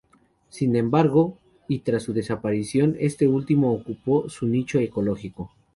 [0.49, 5.51] Sin embargo, y tras su desaparición, este último ocupó su nicho ecológico.